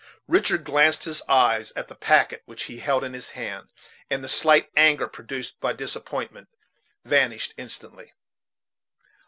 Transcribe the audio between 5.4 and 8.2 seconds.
by disappointment vanished instantly.